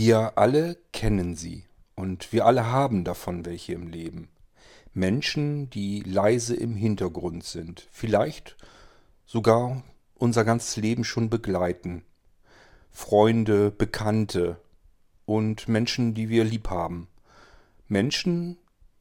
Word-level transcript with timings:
Wir 0.00 0.38
alle 0.38 0.76
kennen 0.92 1.34
sie 1.34 1.64
und 1.96 2.32
wir 2.32 2.46
alle 2.46 2.66
haben 2.66 3.02
davon 3.02 3.44
welche 3.44 3.72
im 3.72 3.88
Leben. 3.88 4.28
Menschen, 4.94 5.70
die 5.70 6.02
leise 6.02 6.54
im 6.54 6.76
Hintergrund 6.76 7.42
sind, 7.42 7.88
vielleicht 7.90 8.56
sogar 9.26 9.82
unser 10.14 10.44
ganzes 10.44 10.76
Leben 10.76 11.02
schon 11.02 11.30
begleiten. 11.30 12.04
Freunde, 12.92 13.72
Bekannte 13.72 14.60
und 15.26 15.66
Menschen, 15.66 16.14
die 16.14 16.28
wir 16.28 16.44
lieb 16.44 16.70
haben. 16.70 17.08
Menschen, 17.88 18.56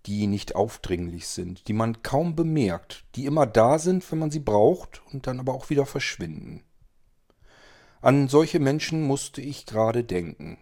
die 0.07 0.25
nicht 0.25 0.55
aufdringlich 0.55 1.27
sind, 1.27 1.67
die 1.67 1.73
man 1.73 2.01
kaum 2.01 2.35
bemerkt, 2.35 3.05
die 3.13 3.27
immer 3.27 3.45
da 3.45 3.77
sind, 3.77 4.11
wenn 4.11 4.17
man 4.17 4.31
sie 4.31 4.39
braucht 4.39 5.03
und 5.13 5.27
dann 5.27 5.39
aber 5.39 5.53
auch 5.53 5.69
wieder 5.69 5.85
verschwinden. 5.85 6.63
An 8.01 8.27
solche 8.29 8.59
Menschen 8.59 9.03
musste 9.03 9.41
ich 9.41 9.67
gerade 9.67 10.03
denken. 10.03 10.57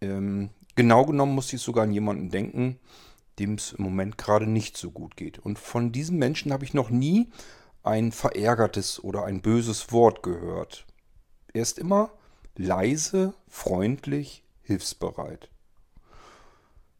Ähm, 0.00 0.50
genau 0.76 1.04
genommen 1.04 1.34
musste 1.34 1.56
ich 1.56 1.62
sogar 1.62 1.84
an 1.84 1.92
jemanden 1.92 2.30
denken, 2.30 2.78
dem 3.38 3.54
es 3.54 3.72
im 3.72 3.84
Moment 3.84 4.18
gerade 4.18 4.46
nicht 4.46 4.76
so 4.76 4.90
gut 4.90 5.16
geht. 5.16 5.38
Und 5.38 5.58
von 5.58 5.92
diesem 5.92 6.18
Menschen 6.18 6.52
habe 6.52 6.64
ich 6.64 6.74
noch 6.74 6.90
nie 6.90 7.30
ein 7.82 8.12
verärgertes 8.12 9.02
oder 9.02 9.24
ein 9.24 9.40
böses 9.40 9.92
Wort 9.92 10.22
gehört. 10.22 10.86
Er 11.52 11.62
ist 11.62 11.78
immer 11.78 12.10
leise, 12.56 13.34
freundlich, 13.48 14.44
hilfsbereit. 14.62 15.48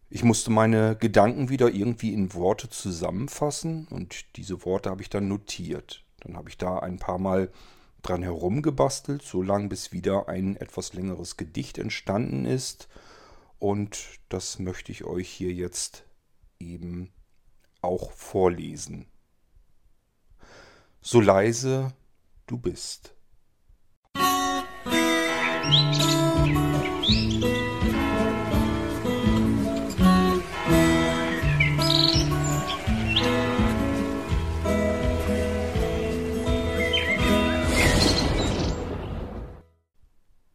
Ich 0.08 0.24
musste 0.24 0.50
meine 0.50 0.96
Gedanken 0.96 1.50
wieder 1.50 1.68
irgendwie 1.68 2.12
in 2.12 2.34
Worte 2.34 2.68
zusammenfassen 2.68 3.86
und 3.90 4.36
diese 4.36 4.64
Worte 4.64 4.90
habe 4.90 5.02
ich 5.02 5.10
dann 5.10 5.28
notiert. 5.28 6.04
Dann 6.20 6.36
habe 6.36 6.48
ich 6.48 6.58
da 6.58 6.80
ein 6.80 6.98
paar 6.98 7.18
Mal 7.18 7.50
dran 8.02 8.22
herumgebastelt, 8.22 9.22
so 9.22 9.42
lange 9.42 9.68
bis 9.68 9.92
wieder 9.92 10.28
ein 10.28 10.56
etwas 10.56 10.94
längeres 10.94 11.36
Gedicht 11.36 11.78
entstanden 11.78 12.44
ist. 12.44 12.88
Und 13.58 13.98
das 14.28 14.58
möchte 14.58 14.92
ich 14.92 15.04
euch 15.04 15.28
hier 15.28 15.52
jetzt 15.52 16.04
eben 16.58 17.12
auch 17.82 18.12
vorlesen. 18.12 19.06
So 21.02 21.20
leise 21.20 21.92
du 22.46 22.58
bist. 22.58 23.14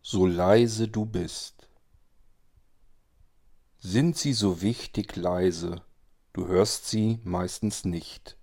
So 0.07 0.27
leise 0.27 0.87
du 0.87 1.03
bist. 1.03 1.67
Sind 3.79 4.15
sie 4.15 4.33
so 4.33 4.61
wichtig 4.61 5.15
leise, 5.15 5.81
du 6.31 6.45
hörst 6.45 6.87
sie 6.87 7.19
meistens 7.23 7.85
nicht. 7.85 8.37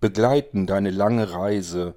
Begleiten 0.00 0.66
deine 0.66 0.90
lange 0.90 1.30
Reise, 1.30 1.94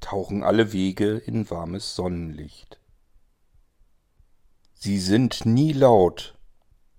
tauchen 0.00 0.42
alle 0.42 0.72
Wege 0.72 1.16
in 1.16 1.48
warmes 1.48 1.94
Sonnenlicht. 1.94 2.80
Sie 4.74 4.98
sind 4.98 5.46
nie 5.46 5.72
laut, 5.72 6.36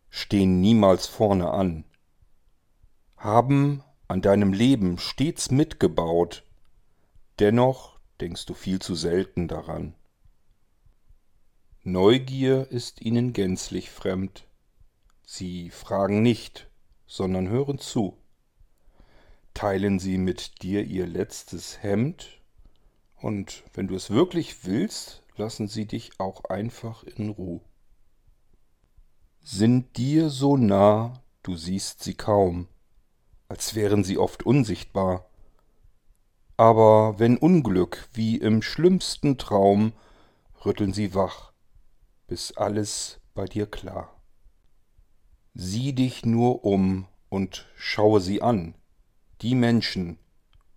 stehen 0.10 0.62
niemals 0.62 1.06
vorne 1.06 1.52
an, 1.52 1.84
haben 3.18 3.84
an 4.08 4.22
deinem 4.22 4.54
Leben 4.54 5.00
stets 5.00 5.52
mitgebaut, 5.52 6.46
dennoch 7.40 8.00
denkst 8.22 8.46
du 8.46 8.54
viel 8.54 8.80
zu 8.80 8.96
selten 8.96 9.50
daran. 9.50 9.97
Neugier 11.90 12.70
ist 12.70 13.00
ihnen 13.02 13.32
gänzlich 13.32 13.92
fremd. 13.92 14.46
Sie 15.26 15.70
fragen 15.70 16.22
nicht, 16.22 16.70
sondern 17.06 17.48
hören 17.48 17.80
zu. 17.80 18.18
Teilen 19.54 19.98
sie 19.98 20.18
mit 20.18 20.62
dir 20.64 20.84
ihr 20.84 21.08
letztes 21.08 21.82
Hemd, 21.82 22.42
und 23.16 23.64
wenn 23.74 23.88
du 23.88 23.96
es 23.96 24.10
wirklich 24.10 24.66
willst, 24.66 25.24
lassen 25.38 25.70
sie 25.70 25.86
dich 25.86 26.20
auch 26.20 26.44
einfach 26.50 27.06
in 27.06 27.30
Ruh. 27.30 27.62
Sind 29.40 29.96
dir 29.96 30.30
so 30.30 30.58
nah, 30.58 31.24
du 31.42 31.56
siehst 31.56 32.04
sie 32.04 32.16
kaum, 32.16 32.68
als 33.48 33.76
wären 33.76 34.04
sie 34.04 34.18
oft 34.18 34.44
unsichtbar. 34.44 35.30
Aber 36.58 37.18
wenn 37.18 37.38
Unglück 37.38 38.10
wie 38.12 38.36
im 38.36 38.62
schlimmsten 38.62 39.38
Traum, 39.38 39.94
rütteln 40.66 40.92
sie 40.92 41.16
wach, 41.16 41.54
bis 42.28 42.52
alles 42.58 43.22
bei 43.34 43.46
dir 43.46 43.66
klar. 43.66 44.14
Sieh 45.54 45.94
dich 45.94 46.26
nur 46.26 46.66
um 46.66 47.08
und 47.30 47.68
schaue 47.76 48.20
sie 48.20 48.42
an, 48.42 48.76
die 49.42 49.56
Menschen, 49.56 50.20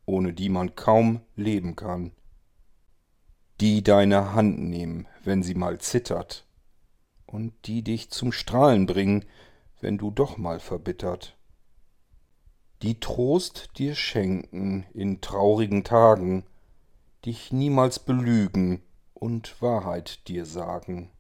ohne 0.07 0.33
die 0.33 0.49
man 0.49 0.77
kaum 0.77 1.21
leben 1.35 1.77
kann, 1.77 2.13
die 3.61 3.83
deine 3.83 4.33
Hand 4.33 4.61
nehmen, 4.61 5.07
wenn 5.25 5.43
sie 5.43 5.55
mal 5.55 5.79
zittert, 5.79 6.47
und 7.27 7.53
die 7.67 7.83
dich 7.83 8.11
zum 8.11 8.33
Strahlen 8.33 8.87
bringen, 8.87 9.25
wenn 9.81 9.99
du 9.99 10.11
doch 10.11 10.39
mal 10.39 10.61
verbittert, 10.61 11.37
die 12.83 12.99
Trost 13.01 13.71
dir 13.77 13.95
schenken 13.95 14.87
in 14.95 15.21
traurigen 15.21 15.85
Tagen, 15.85 16.45
dich 17.27 17.53
niemals 17.53 17.99
belügen 17.99 18.83
und 19.13 19.61
Wahrheit 19.61 20.27
dir 20.29 20.47
sagen 20.47 21.11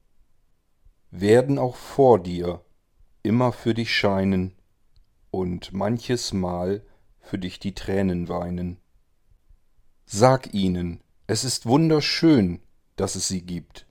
werden 1.10 1.58
auch 1.58 1.76
vor 1.76 2.18
dir 2.18 2.64
immer 3.22 3.52
für 3.52 3.74
dich 3.74 3.94
scheinen 3.94 4.54
und 5.30 5.72
manches 5.72 6.32
Mal 6.32 6.82
für 7.20 7.38
dich 7.38 7.58
die 7.58 7.74
Tränen 7.74 8.28
weinen. 8.28 8.78
Sag 10.06 10.54
ihnen, 10.54 11.00
es 11.26 11.44
ist 11.44 11.66
wunderschön, 11.66 12.60
dass 12.96 13.14
es 13.14 13.28
sie 13.28 13.42
gibt, 13.42 13.86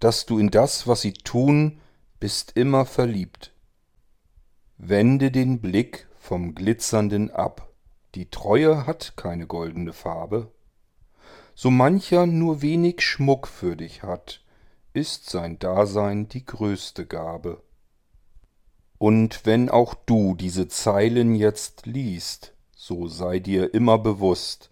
dass 0.00 0.26
du 0.26 0.38
in 0.38 0.50
das, 0.50 0.86
was 0.86 1.02
sie 1.02 1.12
tun, 1.12 1.80
bist 2.20 2.52
immer 2.56 2.86
verliebt. 2.86 3.52
Wende 4.78 5.30
den 5.30 5.60
Blick 5.60 6.08
vom 6.18 6.54
Glitzernden 6.54 7.30
ab, 7.30 7.68
die 8.14 8.30
Treue 8.30 8.86
hat 8.86 9.16
keine 9.16 9.46
goldene 9.46 9.92
Farbe, 9.92 10.50
so 11.54 11.70
mancher 11.70 12.26
nur 12.26 12.62
wenig 12.62 13.02
Schmuck 13.02 13.46
für 13.46 13.76
dich 13.76 14.02
hat, 14.02 14.43
ist 14.94 15.28
sein 15.28 15.58
Dasein 15.58 16.28
die 16.28 16.46
größte 16.46 17.04
Gabe. 17.04 17.62
Und 18.96 19.44
wenn 19.44 19.68
auch 19.68 19.94
du 19.94 20.36
diese 20.36 20.68
Zeilen 20.68 21.34
jetzt 21.34 21.84
liest, 21.84 22.54
so 22.76 23.08
sei 23.08 23.40
dir 23.40 23.74
immer 23.74 23.98
bewusst, 23.98 24.70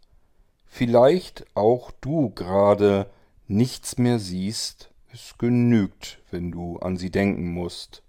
vielleicht 0.64 1.44
auch 1.56 1.90
du 2.00 2.30
gerade 2.30 3.10
nichts 3.48 3.98
mehr 3.98 4.20
siehst, 4.20 4.92
es 5.12 5.36
genügt, 5.38 6.20
wenn 6.30 6.52
du 6.52 6.78
an 6.78 6.96
sie 6.96 7.10
denken 7.10 7.52
musst. 7.52 8.04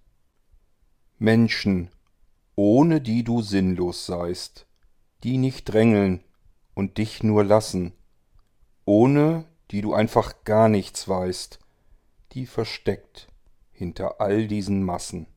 Menschen, 1.18 1.90
ohne 2.56 3.01
die 3.01 3.24
du 3.24 3.41
sinnlos 3.41 4.06
seist, 4.06 4.68
die 5.24 5.40
nicht 5.40 5.66
drängeln 5.66 6.24
und 6.75 7.00
dich 7.00 7.24
nur 7.24 7.44
lassen, 7.44 7.91
ohne 8.85 9.45
die 9.72 9.81
du 9.81 9.95
einfach 9.95 10.44
gar 10.44 10.69
nichts 10.69 11.07
weißt, 11.07 11.59
die 12.33 12.45
versteckt 12.45 13.27
hinter 13.71 14.19
all 14.21 14.47
diesen 14.47 14.83
Massen. 14.83 15.27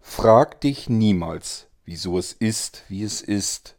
Frag 0.00 0.60
dich 0.60 0.88
niemals, 0.88 1.68
wieso 1.84 2.18
es 2.18 2.32
ist, 2.32 2.84
wie 2.88 3.02
es 3.02 3.20
ist, 3.20 3.76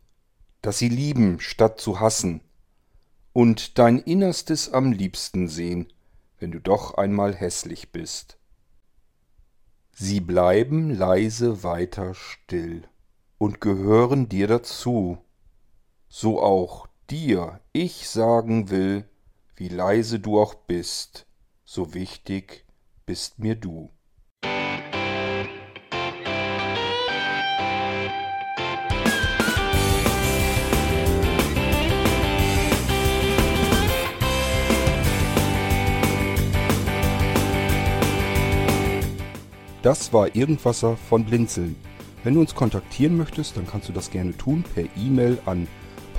dass 0.61 0.79
sie 0.79 0.89
lieben 0.89 1.39
statt 1.39 1.79
zu 1.79 1.99
hassen 1.99 2.41
und 3.33 3.77
dein 3.77 3.99
Innerstes 3.99 4.71
am 4.71 4.91
liebsten 4.91 5.47
sehen, 5.47 5.91
wenn 6.39 6.51
du 6.51 6.59
doch 6.59 6.95
einmal 6.95 7.35
hässlich 7.35 7.91
bist. 7.91 8.37
Sie 9.91 10.19
bleiben 10.19 10.89
leise 10.89 11.63
weiter 11.63 12.15
still 12.15 12.87
und 13.37 13.61
gehören 13.61 14.29
dir 14.29 14.47
dazu, 14.47 15.17
so 16.07 16.41
auch 16.41 16.87
dir 17.09 17.59
ich 17.73 18.09
sagen 18.09 18.69
will, 18.69 19.07
wie 19.55 19.67
leise 19.67 20.19
du 20.19 20.39
auch 20.39 20.55
bist, 20.55 21.27
so 21.73 21.93
wichtig 21.95 22.65
bist 23.07 23.39
mir 23.39 23.55
du. 23.55 23.89
Das 39.81 40.13
war 40.13 40.35
Irgendwasser 40.35 40.95
von 40.95 41.25
Blinzeln. 41.25 41.75
Wenn 42.23 42.35
du 42.35 42.39
uns 42.39 42.53
kontaktieren 42.53 43.17
möchtest, 43.17 43.57
dann 43.57 43.65
kannst 43.65 43.89
du 43.89 43.93
das 43.93 44.11
gerne 44.11 44.37
tun 44.37 44.63
per 44.75 44.85
E-Mail 44.95 45.39
an 45.45 45.67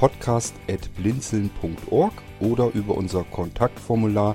podcast.blinzeln.org 0.01 2.13
oder 2.41 2.73
über 2.75 2.97
unser 2.97 3.23
Kontaktformular 3.23 4.35